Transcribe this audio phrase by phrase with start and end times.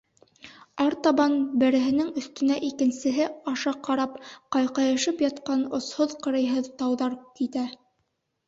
[0.85, 4.17] Артабан, береһенең өҫтөнә икенсеһе аша ҡарап,
[4.57, 7.69] ҡайҡайышып ятҡан осһоҙ-ҡырыйһыҙ тауҙар китә.